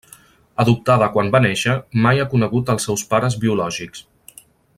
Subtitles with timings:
[0.63, 1.75] Adoptada quan va néixer,
[2.07, 4.05] mai ha conegut els seus pares biològics.